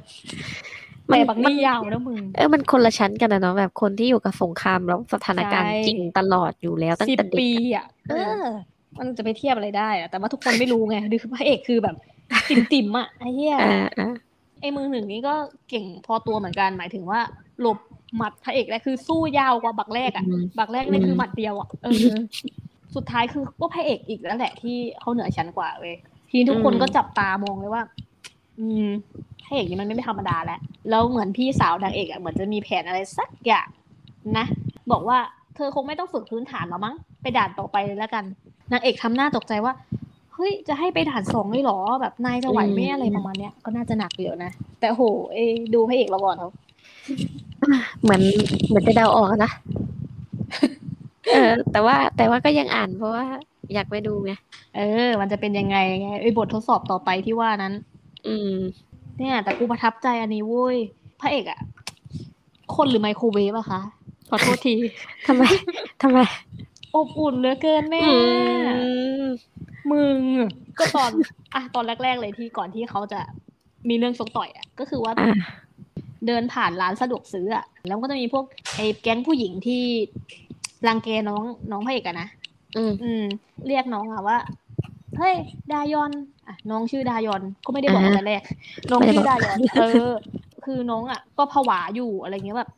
[1.10, 8.44] มันแต่บักมัน นี่ยาวนะมึง เออมันคนละชั้นกันนะเนาะแบบคนที่อยู่กับสงครามแล้วสถานการณ์ใช่ จริงตลอดอยู่แล้วตั้งสิบแต่เด็กปีอะอะเออ
[8.98, 11.96] มันจะไปเทียบอะไรได้อะแต่ว่าทุกคนไม่รู้ไงคือพระเอกคือแบบ
[12.50, 14.14] ติ่มติ่มๆอะไอ้เหี้ยอ่าอ่า
[14.62, 15.36] ไอ้มือหนึ่งนี่ก็
[15.70, 17.20] เก่งพอตัวเหมือนกันหมายถึงว่า
[17.62, 17.78] หลบ
[18.16, 22.16] หมัดพระเอกแรกคือสู้ยาวกว่าบักแรกอะ อืม บักแรกนี่อืมคือหมัดเดียวอะเออ
[22.96, 25.96] สุดท้ายคือก็พระเอกอีกแล้วแหละที่เขาเหนือชั้นกว่าเว้ย
[26.34, 27.84] ทีนี้ทุกคนก็จับตามองเลยว่า
[28.60, 28.88] อืม
[29.44, 30.60] พระเอกนี่มันไม่ธรรมดาแล้ว
[30.90, 33.68] แล้วเหมือนพี่สาวนางเอกอะเหมือนจะมีแผนอะไรสักอย่าง
[34.38, 34.46] นะ
[34.92, 35.18] บอกว่า
[35.56, 38.24] เธอคงไม่ต้องฝึกพื้นฐานหรอมั้งไปด่านต่อไปเลยแล้วกัน
[38.72, 39.74] นางเอกทำหน้าตกใจว่า
[40.34, 46.50] เฮ้ยจะให้ไปด่านสองเลยเหรอแบบนายจะไหวไหมอืมอะไรประมาณเนี้ยก็น่าจะหนักอยู่นะแต่โหเอยดูพระเอกเราก่อนเขา
[48.02, 48.22] เหมือน
[48.68, 49.52] เหมือนจะเดาออกอะนะ
[51.34, 53.26] เออแต่ว่าแต่ว่าก็ยังอ่านเพราะว่า
[53.74, 54.32] อยากไปดูไง
[54.76, 57.74] เออ มันจะเป็นยังไงไงไอ้ยบททดสอบต่อไปที่ว่านั้น
[58.28, 58.54] อืม
[59.20, 60.78] เนี่ย แต่กูประทับใจอันนี้เว้ย
[61.22, 61.60] พระเอกอะ
[62.76, 63.82] คนหรือไมโครเวฟอะคะ
[64.30, 64.76] ขอโทษที
[65.28, 65.44] ทำไม
[66.02, 66.20] ทำไม
[66.96, 68.14] อบอุ่นเหลือเกินแม่อื
[69.22, 69.24] ม
[69.92, 70.18] มึง
[70.80, 71.12] ก็ตอน
[71.54, 73.20] อะตอนแรก ๆ เลยที่ก่อนที่เขาจะ
[73.90, 75.34] มีเรื่องชกต่อยอะก็คือว่าอ่า
[76.28, 79.84] เดินผ่านร้านสะดวกซื้ออะแล้วก็จะมีพวกไอ้แก๊งผู้หญิงที่
[80.88, 82.28] รังแกน้องน้องพระเอกอะนะ
[82.76, 83.22] อืมอืม
[83.66, 84.38] เรียกน้องอะว่า
[85.18, 85.36] เฮ้ย
[85.72, 86.12] ดายอน
[86.48, 88.42] อะน้องชื่อดายอนก็ไม่ได้บอกแต่แรก
[88.92, 90.10] น้องไม่ได้ชื่บออกดายอนเออ
[90.66, 92.70] คือน้องอะ ก็ผวาอยู่อะไรเงี้ยแบบ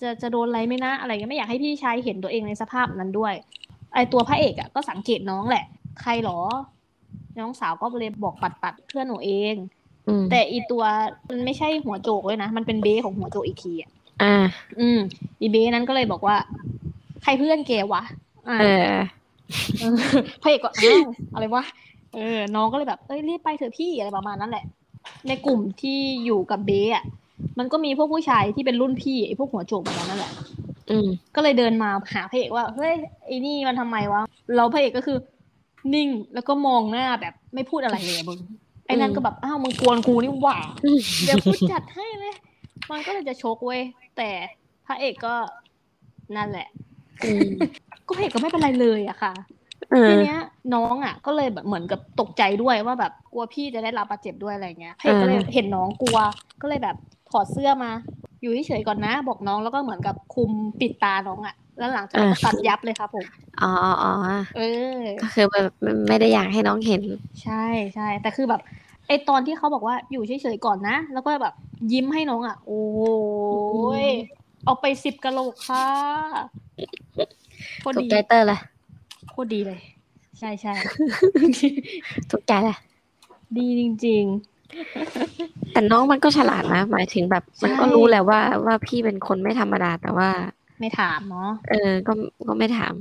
[0.00, 3.34] จะจะโดนอะไรไหมนะอะไรเงี้ยไม่อยากให้พี่ชายเห็นตัวเองในสภาพนั้นด้วย
[3.94, 5.64] ไอตัวพระเอกอะก็สังเกตน้องแหละ
[6.00, 6.38] ใครหรอ
[7.38, 9.54] น้องสาวก็เลยบอกปัดปัดๆเพื่อนหนูเอง
[10.08, 10.84] อืมแต่อีตัว
[11.30, 13.90] มันไม่ใช่หัวโจกเลยนะ มันเป็นเบสของหัวโจกอีกทีอะ
[14.20, 14.98] อ่า อืม
[15.40, 16.36] อีเบสนั้นก็เลยบอกว่า
[17.22, 18.02] ใครเพื่อนแกวะ
[18.48, 19.02] อ่าเออเออ
[20.42, 21.02] พระเอกก็อ้าว
[21.34, 21.64] อะไรวะ
[22.14, 24.64] เออ น้องก็เลยแบบ เอ้ยรีบไปเถอะพี่อะไรประมาณนั้นแหละ
[25.28, 27.04] ในกลุ่มที่อยู่กับเบสอะ
[27.58, 30.32] มันก็มีพวกผู้ชายที่เป็นรุ่นพี่ไอ้พวกหัวโจกแบบนั้นนั่นแหละ
[30.90, 32.92] อืมก็เลยเดินมาหาพระเอกว่าเฮ้ย
[33.26, 34.22] ไอ้นี่มันทำไมวะ
[34.56, 35.18] เราพระเอกก็คือ
[35.94, 38.38] นิ่งแล้วก็มองหน้าแบบไม่พูดอะไรเลยอะมึง
[38.86, 40.58] ไอ้นั่นก็แบบอ้าวมึงกวนกูนี่หว่า
[41.24, 42.34] เดี๋ยวกูจัดให้เลย
[42.90, 43.80] มันก็เลยจะชกเว้ย
[44.16, 44.30] แต่
[44.86, 45.34] พระเอกก็
[46.36, 46.68] นั่นแหละ
[47.24, 47.48] อืม
[48.10, 49.32] ก็พระเอกก็ไม่เป็นไรเลยอะค่ะ
[49.90, 50.36] เออทีเนี้ย
[50.74, 56.18] น้องอะ ก็เลยแบบเหมือนกับตกใจด้วยว่าแบบกลัวพี่จะได้รับบาดเจ็บด้วยอะไรเงี้ยเพกก็เลยอ่าเห็นน้องกลัว
[56.62, 56.96] ก็เลยแบบ
[57.30, 57.90] ถอดเสื้อมา
[58.42, 60.50] อยู่เฉยๆก่อนนะ บอกน้องแล้วก็เหมือนกับคุม
[60.80, 63.26] ปิดตาน้องอะ แล้วหลังจากนั้นก็ตัดยับเลยครับผม
[63.62, 63.70] อ๋อ
[64.02, 67.02] อ๋ออ๋อเออก็คือแบบไม่ไม่ได้อยากให้น้องเห็น
[67.42, 67.64] ใช่
[67.94, 68.60] ใช่แต่คือแบบ
[69.06, 71.54] ไอตอนที่เขาบอกว่าอยู่เฉยๆก่อนนะ แล้วก็แบบ
[71.92, 72.74] ยิ้มให้น้องอะ โอ้
[74.02, 74.06] ย
[74.64, 75.86] เอาไปสิบกะโหลกค่ะ
[77.80, 78.60] โคตรถูกดีใจเตอร์เลย
[79.30, 79.80] โคตรดีเลย
[80.38, 80.72] ใช่ใช่
[82.30, 82.78] ถูกใจเลย
[83.56, 84.24] ดีจริง
[85.72, 92.12] แต่น้องมันก็ฉลาดนะหมายถึงแบบใช่มันก็รู้แหละว่าว่าพี่เป็นคนไม่ธรรมดาแต่ว่าๆไม่ถามเนาะเออ ก็
[92.48, 92.94] ก็ไม่ถาม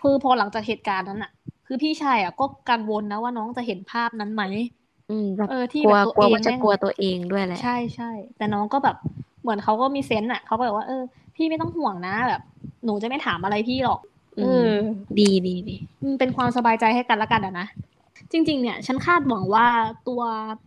[0.00, 1.30] คือพอหลังจากเหตุการณ์นั้นอะ
[1.66, 4.42] คือพี่ชายอะก็กังวลนะว่าน้องจะเห็นภาพนั้นไหม
[5.10, 8.96] อืมแบบเออที่กลัวแบบตัวกลัวเองว่าจะแม่งกลัวตัวเองด้วยแหละใช่ใช่แต่น้องก็แบบ
[9.42, 11.02] เหมือนเขาก็มีเซนส์อะเขาก็แบบว่าเออ
[11.36, 12.42] พี่ไม่ต้องห่วงนะแบบ
[12.84, 14.00] หนูจะไม่ถามอะไรพี่หรอก
[14.38, 14.70] อืเอมอ
[15.18, 17.66] ดีดีดีมันเป็นความสบายใจให้กันและกันอะนะ
[18.32, 19.66] จริง ๆ เนี่ย ฉันคาดหวังว่า
[20.08, 20.22] ตัว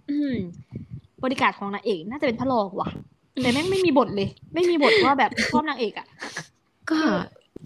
[0.09, 0.33] อืม
[1.23, 2.89] บริการของนางเอกน่าจะเป็นพระรองว่ะ
[3.41, 6.07] แต่แม่งไม่มีบทเลย ไม่มีบทว่าแบบชอบนางเอกอะ
[6.91, 7.01] ก็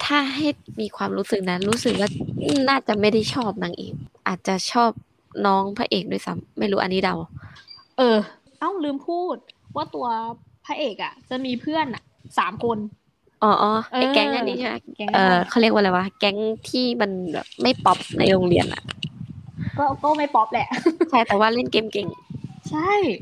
[0.04, 0.47] ถ้าให้
[0.80, 2.10] มีความรู้สึกนั้น รู้สึกว่า
[2.69, 3.93] น่าจะไม่ได้ชอบนางเอก
[4.28, 4.91] อาจจะชอบ
[5.45, 7.15] น้องพระเอกด้วยซ้ำไม่รู้อันนี้เดา
[7.97, 8.17] เออ
[8.60, 9.38] เอ้าลืมพูด
[9.76, 10.08] ว่าตัว
[10.65, 12.04] พระเอกอะจะมีเพื่อนอะ
[12.38, 12.78] สามคน
[13.41, 18.82] อ๋ออ๋อไอเออแก๊งอันนี้ใช่ไหมแก๊งเออะไรอเขาเรียกว่าอะไรวะ แก๊งที่มันแบบไม่ป๊อปในโรงเรียนอะ
[19.77, 20.67] ก็ก็ไม่ป๊อปแหละ
[21.10, 22.08] ใช่ แต่ว่าเล่นเกมเก่ง
[22.69, 22.80] ใช่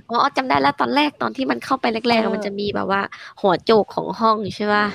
[0.10, 3.02] อ๋อจำได้แล้วตอนแรกตอนที่มันเข้าไปแรกเออๆมันจะมีแบบว่า
[3.42, 4.86] หัวโจกของห้องใช่ป่ะ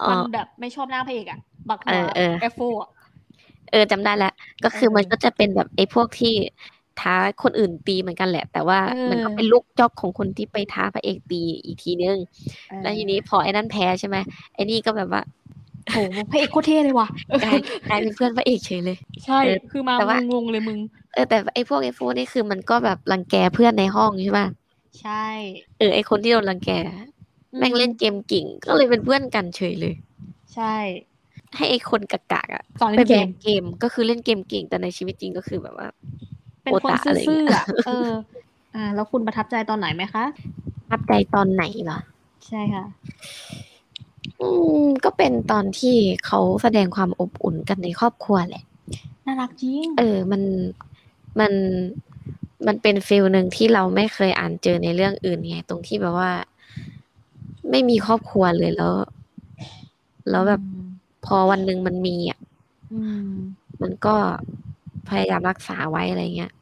[0.00, 2.90] อ๋อมันแบบไม่ชอบหน้าพระเอกอะบักหัวเออเออเอฟโฟอะ
[3.70, 4.32] เออจำได้แล้ว
[4.64, 6.34] ก็คือเออมันก็จะเป็นแบบไอ้พวกที่
[7.00, 12.18] ท้าคนอื่นตีเหมือนกันแหละ แต่ว่าเออมันก็เป็นลูกจอกของคนที่ไปท้าพระเอกตีอีกทีนึง
[12.68, 14.16] เออแล้วทีนี้พอไอ้นั่นแพ้ใช่ไหม
[14.54, 15.22] ไอ้นี่ก็แบบว่า
[15.92, 15.98] โห
[16.30, 17.08] พระเอกโคตรเท่เลยว่ะ
[17.42, 20.78] กลายกลายเป็นเพื่อนพระเอกเฉยเลย ใช่เออคือมาแต่ว่างงๆเลยมึง
[21.14, 24.46] เออแต่ไอ้พวกไอ้พวกนี่คือมันก็แบบรังแกเพื่อนในห้องใช่ป่ะ
[25.00, 25.26] ใช่
[25.78, 26.70] เออไอ้คนที่โดนรังแก
[27.58, 29.94] แม่งเล่นเกมเก่ง ก็เลยเป็นเพื่อนกันเฉยเลย
[30.54, 30.76] ใช่
[31.56, 35.88] ให้ไอ้คนกากๆอะสอนไปเล่นแบเกกมเกม ก็คือเล่นเกมเก่งแต่ในชีวิตจริงก็คือแบบว่า
[36.64, 38.10] เป็นคนโอตะอะไรซื่อเงี้ยๆอะเออ
[38.74, 40.24] อ่า แล้วคุณประทับใจตอนไหนไหมคะ
[40.80, 41.98] ประทับใจตอนไหนเหรอ
[42.48, 42.84] ใช่ค่ะ
[44.40, 44.48] อื
[44.82, 45.96] ม ก็เป็นตอนที่
[46.26, 48.64] เขาแสดงความอบอุ่นกันในครอบครัวแหละ
[49.24, 50.42] น่ารักจริง เออ มัน
[51.40, 51.52] มัน
[52.66, 56.32] มันเป็นฟิลหนึ่งที่เราไม่เคยอ่านเจอในเรื่องอื่นไง ตรงที่แบบว่า
[57.70, 58.94] ไม่มีครอบครัวเลยแล้ว
[60.30, 60.60] แล้วแบบ
[61.26, 62.38] พอวันหนึ่งมันมีอะ
[62.92, 63.30] อืม
[63.82, 64.14] มันก็
[65.08, 66.52] พยายามรักษาไว้อะไรเงี้ย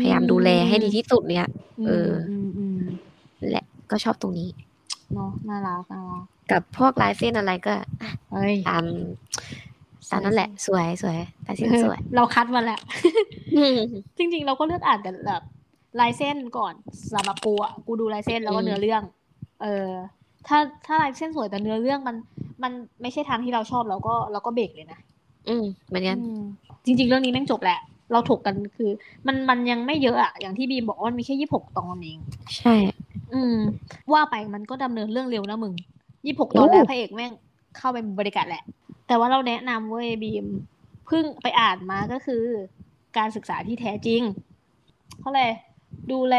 [0.00, 1.46] พยายามดูแลให้ดีที่สุดเนี่ย
[1.86, 2.78] เอออืมอืม
[3.50, 4.48] แหละก็ชอบตรงนี้
[5.14, 7.74] เนาะน่ารักน่ารักกับพวกลายเส้นอะไรก็
[8.32, 8.84] เอ้ยตาม
[10.10, 12.80] ตามนั่นแหละ สวยสวยลายเส้นสวย เราคัดมาแล้ว
[14.18, 15.42] จริง ๆ เราก็เลือกอ่านแต่แบบ
[16.00, 16.74] ลายเส้นก่อน
[17.12, 19.02] สำหรับกูอะกูดูลายเส้นแล้วก็อืมเนื้อเรื่อง
[19.62, 19.88] เออ
[20.46, 22.16] ถ้าถ้าลายเส้นสวยแต่เนื้อเรื่องมัน
[22.62, 25.00] มันไม่ใช่ทางที่เราชอบเราก็เราก็เบรกเลยนะ
[25.48, 26.42] อืมเหมือนกันอืม
[26.84, 27.78] จริง ๆ เรื่องนี้แม่งจบแหละ
[28.12, 28.90] เราถกกันคือ
[29.26, 32.18] มันมันยังไม่เยอะอะอย่างที่บีมบอกว่ามันมีแค่ยี่หกตอนเอง
[32.58, 32.74] ใช่
[33.32, 33.56] อืม
[34.12, 35.74] ว่าไปมันก็ดำเนินเรื่องเร็วนะมึง
[36.24, 37.32] ยี่หกตอนแล้วโอ้พระเอกแม่ง
[37.76, 38.64] เข้าไปบริการแหละ
[39.06, 40.46] แต่ว่าเราแนะนำเว้ยบีม
[41.06, 42.42] เพิ่งไปอ่านมาก็คือ
[43.18, 44.22] การศึกษาที่แท้จริง
[45.18, 45.42] เพราะอะไร
[46.12, 46.36] ดูแล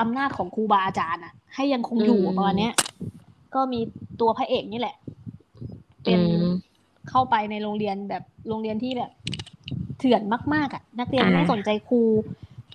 [0.00, 2.74] อำนาจของครูบาอาจารย์อะให้ยังคงอยู่ประมาณเนี้ย
[3.54, 3.80] ก็มี
[4.20, 4.96] ตัวพระเอกนี่แหละ
[6.04, 6.46] เป็นอืม
[7.10, 9.10] เข้าไปในโรงเรียนแบบโรงเรียนที่แบบ
[10.00, 10.22] เถื่อน
[10.54, 12.00] มากๆอะนักเรียนอ่าไม่สนใจครู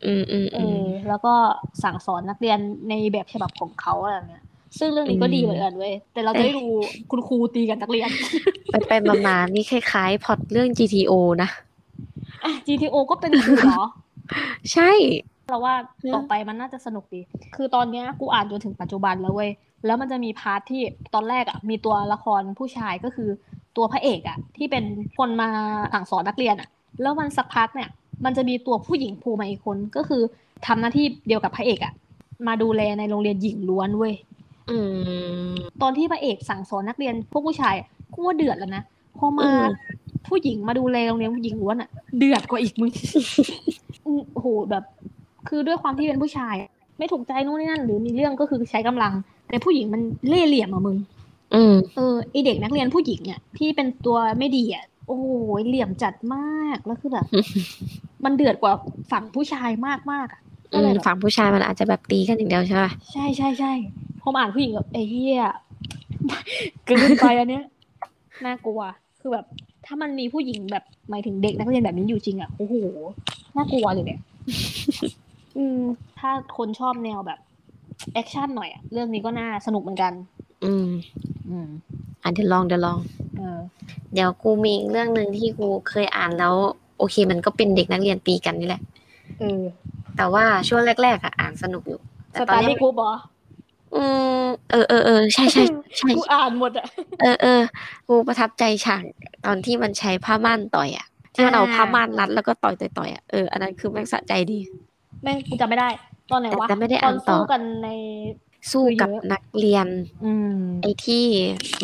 [0.05, 1.33] อืมอืมเออืมอแล้วก็
[1.83, 2.59] สั่งสอนนักเรียน
[2.89, 4.43] ในแบบฉบับของเขาอะไรแบบเนี้ย
[4.79, 6.63] ซึ่งเรื่องนี้ก็อืมดีเหมือนกันเว้ยแต่เราจะได้ดู
[7.11, 8.09] คุณครูตีกับนักเรียน
[8.69, 11.11] ไปไปมามานี่คล้ายๆพล็อตเรื่อง GTO
[11.41, 11.49] นะ
[12.41, 13.81] เอะ GTO ก็เป็นสื่อเหรอ
[14.73, 14.91] ใช่
[15.49, 15.75] เราว่า
[16.13, 17.21] ต่อไปมันน่าจะสนุกดี
[17.55, 19.51] คือตอนเนี้ยกูอ่านจนถึงปัจจุบันแล้วเว้ย
[19.85, 20.81] แล้วมันจะมีพาร์ทที่
[21.13, 23.29] ตอนแรกอะมีตัวละครผู้ชายก็คือ
[23.77, 24.83] ตัวพระเอกอะที่เป็น
[25.17, 25.49] คนมา
[25.93, 26.69] สั่งสอนนักเรียนอะ
[27.01, 27.89] แล้วมันสักพักเนี่ย
[28.25, 30.21] มันจะมีตัวผู้หญิงโผล่มาอีกคนก็คือ
[30.65, 31.93] ทำหน้าที่เดียวกับพระเอกอะ
[32.47, 34.13] มาดูแลในโรงเรียนหญิงล้วนเว้ย
[34.69, 34.77] อื
[35.49, 38.83] มตอนที่พระเอกสั่งสอนนักเรียนพวกผู้ชายอะกูว่าเดือดแล้วนะ
[39.17, 39.63] พอมาอืม
[40.27, 42.91] ผู้หญิงมาดูแลโรงเรียนผู้หญิงล้วนอะเดือดกว่าอีกมึง
[44.05, 44.83] อืมโอ้โหแบบ
[45.47, 49.13] คือด้วยความที่เป็นผู้ชายอะไม่ถูกใจนู่นนี่นั่น หรือมีเรื่องก็คือใช้กำลัง
[49.49, 50.97] แต่ผู้หญิงมันเล่ห์เหลี่ยมอะมึง
[51.55, 55.25] อืมเออไอเด็กนักเรียนผู้หญิงอะที่เป็นตัวไม่ดีอะ โอ้โห
[55.65, 57.25] เหลี่ยมจัดมากแล้วคือแบบ
[58.25, 58.73] มันเดือดกว่า
[59.11, 60.41] ฝั่งผู้ชายมากมากๆอะ
[60.71, 63.73] ก็เลยอืมแบบฝั่งผู้ชายมันอาจจะแบบตีกันอย่างเดียวใช่ป่ะใช่ใช่ใช่
[64.21, 65.43] พอมาอ่านผู้หญิงแบบไอ้เหี้ย
[66.85, 67.63] เกินไปอันเนี้ย
[68.45, 68.81] น่ากลัว
[69.19, 69.45] คือแบบ
[69.85, 72.75] ถ้ามันมีผู้หญิงแบบหมายถึงเด็กนักเรียนแบบนี้อยู่จริงอะโอ้โห
[73.55, 74.21] น่ากลัวเลยเนี่ย
[75.57, 75.81] อืม
[76.19, 77.39] ถ้าคนชอบแนวแบบ
[78.13, 80.13] แอคชั่นหน่อยอะเรื่องนี้ก็น่าสนุกเหมือนกัน
[80.63, 80.87] อืม
[81.49, 81.69] อืม
[82.23, 82.97] อะเดี๋ยวลองเดี๋ยวลอง
[83.37, 83.59] เออ
[84.13, 86.55] เดี๋ยวกูมีอีกเรื่องหนึ่งที่กูเคยอ่านแล้ว
[86.97, 88.81] โอเค มันก็เป็นเด็กนักเรียนตีกันนี่แหละ
[89.39, 89.63] เออ
[90.17, 91.99] แต่ว่าช่วงแรกๆอะอ่านสนุกอยู่
[92.31, 93.13] แต่สตอนตาร์นี้ดี้กรุ๊ปเหรอ
[93.95, 94.03] อื
[94.41, 95.63] มเออเออเออใช่ใช่
[95.97, 96.87] ใช่กูอ่านหมดอะ
[97.21, 97.61] เออเออ
[98.07, 99.03] กูประทับใจฉาก
[99.45, 104.59] ตอนที่มันใช้ผ้าม่านต่อยอะที่มันเอาอ่าผ้าม่านรัดแล้วก็ต่อยต่อยต่อยอะเอออันนั้นคือแม่งสะใจดี
[105.23, 105.89] แม่งกูจำไม่ได้
[106.29, 107.89] ตอนไหนวะแต่แต่ไม่ได้ตออ่านนต่อสู้กันใน
[108.71, 109.87] สู้กับคือเยอะนักเรียน
[110.25, 111.23] อืม ไอ้ที่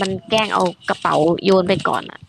[0.01, 1.15] มันแกล้งเอากระเป๋า
[1.45, 2.19] โยนไปก่อนอะ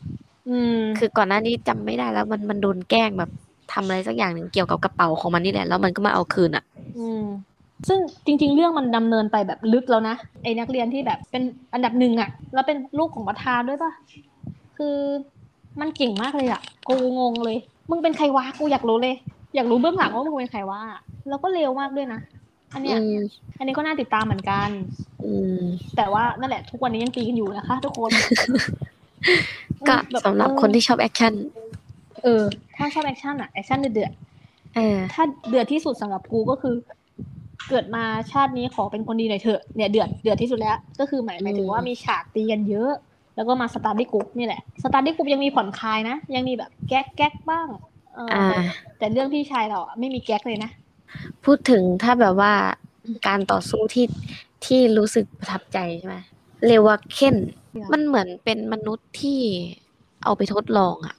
[0.48, 3.30] อืม คือก่อนหน้านี้จำไม่ได้แล้ว มันมันโดนแกล้งแบบ
[3.72, 6.64] ทำอะไรสักอย่างหนึ่งเกี่ยวกับกระเป๋าของมันนี่แหละแล้วมันก็มาเอาคืนอะ
[6.98, 7.24] อืม
[7.88, 13.92] ซึ่งจริง ๆ เรื่องมันดำเนินไปแบบลึกแล้วนะไอ้นักเรียนที่แบบเป็นอันดับหนึ่งอะแล้วเป็นลูกของประธานด้วยปะ
[14.78, 14.96] คือ
[15.80, 17.56] มันเก่งมากเลยอะกูงงเลย
[17.90, 19.14] มึงเป็นใครวะกูอยากรู้เลย
[19.54, 20.80] อยากรู้เบื้องหลังว่ามึงเป็นใครวะ
[21.28, 22.20] แล้วก็เร็วมากด้วยนะ
[22.74, 23.18] อันเนี้ยอืม
[23.58, 24.68] อันนี้ก็น่าติดตามเหมือนกัน
[25.24, 25.58] อืม
[25.96, 28.10] แต่ว่านั่นแหละทุกวันนี้ยังตีกันอยู่นะคะ ทุกคน
[29.88, 31.32] ก็สำหรับคนที่ชอบแอคชั่น
[32.22, 32.42] เออ
[32.76, 36.74] ถ้าชอบแอคชั่นอะแอคชั่นเดือดๆเออถ้าเดือดที่สุดสำหรับกูก็คือ
[37.68, 42.92] เกิดมาชาตินี้ขอเป็นคนดีหน่อยเถอะเนี่ยเดือดเดือดที่สุดแล้ว ก็คือหมายหมายถึงว่ามีฉากตีกันเยอะ
[43.36, 47.68] แล้วก็มา Study Group นี่แหละ Study Group ยังมีผ่อนคลายนะยังมีแบบแก๊กแก๊กบ้าง
[48.14, 48.56] เออออ่า แต่
[48.98, 50.70] แต่เรื่องพี่ชายเราอะไม่มีแก๊กเลยนะ
[51.44, 52.52] พูดถึงถ้าแบบว่า
[53.26, 54.06] การต่อสู้ที่
[54.64, 56.16] ที่รู้สึกประทับใจใช่ไหม
[56.66, 57.36] เลวาเคน
[57.92, 59.40] มันเหมือนเป็นมนุษย์ที่
[60.24, 61.14] เอาไปทดลองอะ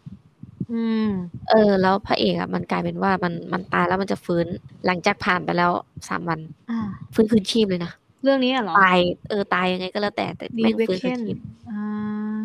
[0.71, 1.09] อืม
[1.49, 4.45] เออ แล้วพระเอกอะมันกลายเป็นว่ามันมันตายแล้วมันจะฟื้น
[4.85, 5.71] หลังจากผ่านไปแล้ว
[6.09, 6.39] สามวัน
[6.71, 6.79] อ่า
[7.13, 7.91] ฟื้นคืนชีพเลยนะ
[8.23, 11.37] เรื่องนี้อะเหรอตายเออตายยังไงก็แล้วแต่แต่ดีแม่งเวฟื้นเคนคืนชีพ
[11.69, 12.37] อ่า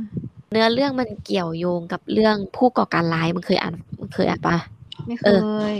[0.52, 4.56] เนื้อเรื่องมันเกี่ยวโยงกับเรื่องผู้ก่อการร้ายมันเคยอ่านมันเคยอ่านปะ
[5.06, 5.30] ไม่เคเอ
[5.66, 5.78] อย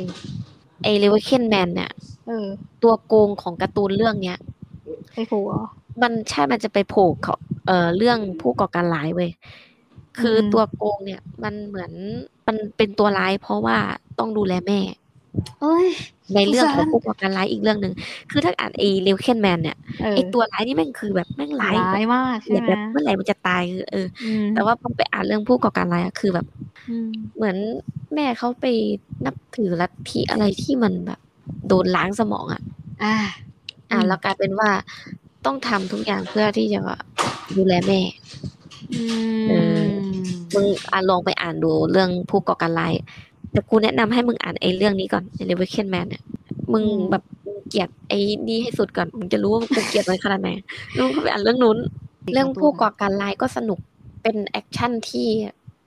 [0.83, 1.91] ไอเลวาเคนแมนเนี่ย
[2.27, 2.47] เออ
[2.83, 4.39] ตัวโกงของการ์ตูนเรื่องเนี้ย
[5.13, 5.65] ไปโผล่เหรอ
[6.03, 7.35] มันใช่มันจะไปโผล่เขา
[7.67, 9.31] เอ่อเรื่องผู้ก่อการร้ายเว้ย
[10.19, 11.93] คืออมตัวโกงเนี่ย มันเหมือน
[12.47, 13.79] มันเป็นตัวร้ายเพราะว่า
[14.19, 14.81] ต้องดูแลแม่
[15.61, 15.87] เอ้ย
[16.35, 17.93] ในเรื่องของสงสารผู้ก่อการร้ายอีกเรื่องหนึ่ง
[18.31, 26.47] คือถ้าอ่านไอ้เลวเคนแมนเนี่ยเออไอ้ตัวร้ายนี่แม่งคือแบบแม่งร้ายร้ายมากแบใช่บไหมแบบเมื่อไหร่มันจะตายคือเอออืมแต่ว่าพอไปอ่านเรื่องผู้ก่อการร้ายอะคือแบบ
[26.89, 27.57] อืมเหมือน
[28.15, 28.67] แม่เขาไป
[29.27, 31.19] นับถือลัทธิอะไรที่มันแบบ
[31.69, 32.63] โดนล้างสมองอะ
[33.03, 33.15] อ่า
[33.91, 34.71] อ่าอืมแล้วกลายเป็นว่า
[35.45, 36.81] ต้องทำทุกอย่างเพื่อที่จะ
[37.57, 38.01] ดูแลแม่
[38.93, 38.97] อื
[39.47, 39.51] เอ
[39.83, 39.85] ม
[40.55, 42.93] มึงอะลองไปอ่านดูเรื่องผู้ก่อการร้าย
[43.53, 46.23] แต่กูแนะนำให้มึงอ่านไอ้เรื่องนี้ก่อนไอ้ Revolution Man เนี่ย
[46.73, 50.51] มึงแบบมึงเกลียดไอ้นี่ให้สุดก่อน มึงจะรู้ว่ากูเกลียดมันขนาดไหน
[50.95, 51.79] แล้วมึงก็ไปอ่านเรื่องนู้น
[52.33, 53.79] เรื่องผู้ก่อการร้ายก็สนุก
[54.23, 55.29] เป็นแอคชั่นที่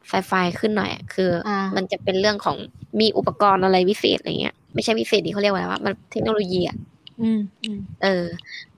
[0.08, 2.58] ไฟไฟขึ้นหน่อยอะคืออ่ามันจะเป็นเรื่องของ
[3.00, 6.78] มีอุปกรณ์อะไรวิเศษอะไรเงี้ยไม่ใช่วิเศษที่เขาเรียกว่าอะไรวะมันเทคโนโลยีอะ
[7.22, 8.26] อืมอืมเออ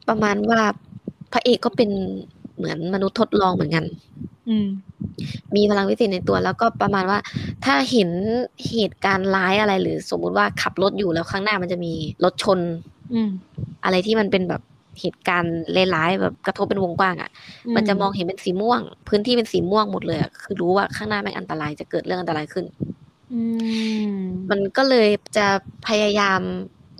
[0.07, 0.59] ประมาณว่า
[1.33, 1.89] พระเอกก็เป็น
[2.57, 4.32] เหมือนมนุษย์ทดลองเหมือนกันอื
[4.65, 4.67] ม
[5.55, 7.19] มีพลังวิเศษในตัว แล้วก็ประมาณว่า
[7.65, 8.09] ถ้าเห็น
[8.69, 12.59] เหตุการณ์ร้ายอะไรหรือ สมมุติว่าขับรถอยู่แล้วข้างหน้ามันจะมีรถชน
[13.13, 13.29] อืม
[13.85, 14.61] อะไรที่มันเป็นแบบ
[15.01, 15.55] เหตุการณ์
[15.95, 17.29] ร้ายๆแบบกระทบเป็นวงกว้างอะ่ะ
[17.75, 22.65] มันจะมองเห็นเป็นสีม่วง พื้นที่เป็นสีม่วงหมดเลยอะคือรู้ว่าข้างหน้าแม่งอันตรายจะเกิดเรื่องอันตรายขึ้น
[23.33, 23.41] อื
[24.11, 24.15] ม
[24.51, 25.47] มันก็เลยจะ
[25.87, 26.41] พยายาม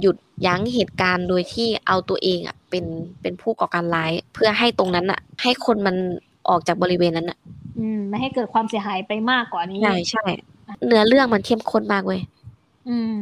[0.01, 2.85] หยุดยั้งเหตุการณ์โดยที่เอาตัวเองอะ่ะ เป็น
[3.21, 5.95] เป็นผู้ก่อการร้าย เพื่อให้ตรงนั้นอะ่ะ ให้คนมัน
[6.49, 7.37] ออกจากบริเวณนั้นอะ
[7.79, 10.25] อืม ไม่ให้เกิดความเสียหายไปมากกว่านี้ใช่ใช่
[10.85, 12.21] เนื้อเรื่องมันเข้มข้นมากเว้ย
[12.89, 13.17] อืม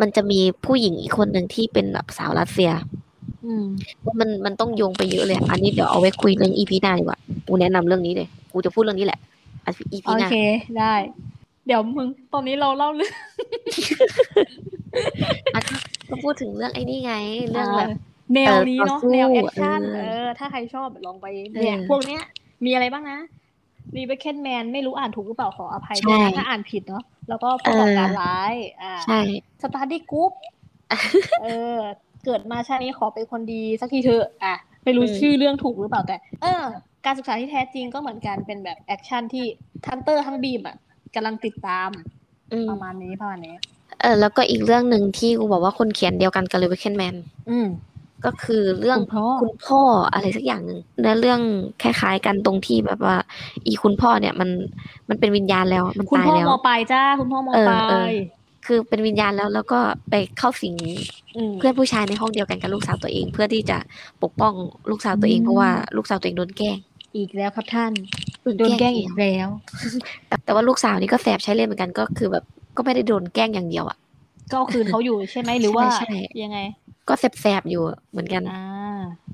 [0.00, 2.70] มันจะมีผู้หญิงอีกคนหนึ่งที่เป็นแบบสาวรัสเซีย
[3.44, 3.64] อืม
[4.20, 9.20] มันมันต้องโยงไปเยอะเลยอะอันนี้เดี๋ยวเอาไว้คุยเรื่อง EP หน้าดีกว่ากูแนะนำเรื่องนี้เลยกูจะพูดเรื่องนี้แหละ
[9.92, 10.36] EP หน้า โอเค
[10.78, 13.14] ได้เดี๋ยวมึงตอนนี้เราเล่าเรื่อง
[15.54, 15.74] อะก็
[16.10, 17.14] ก็พูดถึงเรื่องไอ้นี่ไง
[17.50, 17.90] เรื่องแบบ
[18.34, 22.22] แนวนี้เนาะเออต่อสู้แนวแอคชั่นเออเออ ถ้าใครชอบลองไปเนี่ยเออพวกเนี้ย
[22.64, 23.18] มีอะไรบ้างนะ
[23.96, 29.20] รีเบคเคนแมนไม่รู้อ่านถูกหรือเปล่าขออภัยด้วยใช่นะถ้าอ่านผิดเนาะแล้วก็ผู้ก่อการร้าย อ่าใช่
[29.62, 30.32] สตาร์ดี้กรุ๊ป
[31.42, 31.78] เออ
[32.24, 36.62] เกิดมาชาตินี้ขอเป็นคนดีสักทีเถอะอะไม่รู้อืมชื่อเรื่องถูกหรือเปล่าแต่ เออ
[37.06, 39.44] การศึกษาที่แท้จริงก็เหมือนกันเป็นแบบแอคชั่นที่
[39.86, 40.76] ทั้งเตอร์ทั้งบีมอะ
[41.14, 41.90] กำลังติดตาม
[42.52, 43.54] อืมประมาณนี้ประมาณนี้
[44.00, 47.14] เออ แล้วก็อีกเรื่องหนึ่งที่กูบอกว่าคนเขียนเดียวกันกับเลเวเคนแมน
[47.50, 47.66] อืม
[48.24, 49.80] ก็คือเรื่องคุณพ่อ คุณพ่อ
[50.12, 51.40] อะไรสักอย่างหนึ่งเนื้อเรื่อง
[51.82, 53.16] คล้ายๆกันตรงที่แบบว่า
[53.66, 54.50] อีคุณพ่อเนี่ยมัน
[55.08, 58.14] มันเป็นวิญญาณแล้วมันคุณตายพ่อแล้ว มอปลายจ้า คุณพ่อมอเออปลาเออ ย
[58.66, 59.80] คือเป็นวิญญาณแล้วแล้วก็
[60.10, 60.74] ไปเข้าสิง
[61.50, 63.78] ม เพื่อนผู้ชายในห้องเดียวกันกับลูกสาวตัวเอง เพื่อที่จะ
[64.22, 64.54] ปกป้อง
[64.90, 66.76] ลูกสาวตัวเองอืม เพราะว่าลูกสาวตัวเองโดนแกล้ง
[67.16, 67.92] อีกแล้วครับท่าน
[68.58, 69.48] โดนแกล้งอีกแล้ว
[70.26, 72.44] แต่แต่ว่าลูกสาวนี่ก็แสบใช้เล่นเหมือนกันก็คือแบบ
[72.76, 73.98] ก็ไม่ได้โดนแกล้งอย่างเดียวอะ
[74.50, 76.58] ก็เอาคืนเขาอยู่ใช่ไหมหรือว่าใช่ใช่ ยังไง
[77.10, 78.62] ก็แสบๆอยู่เหมือนกันอ่า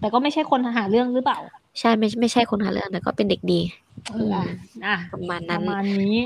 [0.00, 1.38] แต่ก็ไม่ใช่คนหาเรื่องหรือเปล่า
[1.80, 3.60] ใช่ไม่ไม่ใช่คนหาเรื่องแต่ก็เป็นเด็กดี
[4.12, 4.44] เอออะ
[4.86, 6.18] อะประมาณปนั้นระมาณนี้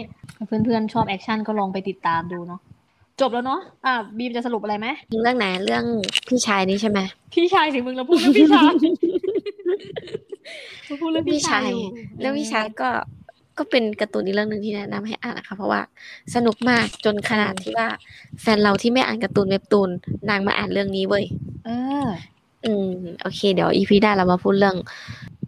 [0.46, 2.60] เพื่อนๆชอบแอคชั่นก็ลองไปติดตามดูเนาะ
[3.20, 4.88] จบแล้วเนาะอะบีมจะสรุปอะไรไหม
[5.22, 5.84] เรื่องไหนเรื่อง
[6.28, 6.98] พี่ชายนี่ใช่ไหม
[7.34, 8.72] พี่ชายสิมึงเราพูดเรื่องพี่ชาย
[10.86, 12.88] เราพูดเรื่องพี่ชายอยู่เรื่องพี่ชายก็
[13.58, 15.80] ก็เป็นการ์ตูนอีกเรื่องหนึ่งที่แนะนำให้อ่านนะคะ เพราะว่า
[16.34, 17.88] สนุกมากจนขนาดที่ว่า
[18.40, 19.90] แฟนเราที่ไม่อ่านการ์ตูนเว็บตูน
[20.30, 21.24] นางมาอ่านเรื่องนี้เว้ย
[21.66, 21.70] เอ
[22.04, 22.08] อ
[22.64, 22.90] อืม
[23.22, 24.76] โอเค เดี๋ยว EP หน้าเรามาพูดเรื่อง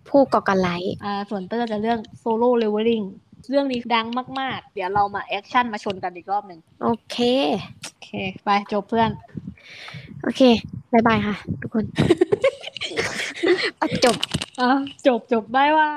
[0.08, 3.02] ผู้ก่อการร้ายอ่าส่วนเตอร์จะเรื่อง Solo Leveling
[3.50, 4.06] เรื่องนี้ดัง
[4.40, 7.16] มาก ๆ เดี๋ยวเรามาแอคชั่นมาชนกันอีกรอบหนึ่งโอเค
[7.84, 8.08] โอเค
[8.44, 9.10] ไปจบเพื่อน
[10.22, 10.42] โอเค
[10.92, 13.21] บายบายค่ะ ทุกคนตัด
[14.04, 14.16] จบ
[14.60, 14.70] อะ
[15.06, 15.88] จบจบได้ว่า